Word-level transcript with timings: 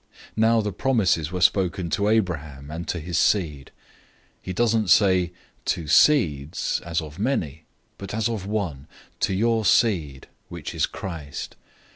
003:016 0.31 0.31
Now 0.37 0.61
the 0.61 0.73
promises 0.73 1.31
were 1.31 1.41
spoken 1.41 1.91
to 1.91 2.07
Abraham 2.09 2.71
and 2.71 2.87
to 2.87 2.99
his 2.99 3.19
seed. 3.19 3.69
He 4.41 4.51
doesn't 4.51 4.87
say, 4.89 5.31
"To 5.65 5.85
seeds," 5.87 6.81
as 6.83 7.01
of 7.01 7.19
many, 7.19 7.65
but 7.99 8.11
as 8.11 8.27
of 8.27 8.47
one, 8.47 8.87
"To 9.19 9.35
your 9.35 9.63
seed,"{Genesis 9.63 10.07
12:7; 10.19 10.19
13:15; 10.19 10.19
24:7} 10.21 10.31
which 10.47 10.73
is 10.73 10.85
Christ. 10.87 11.55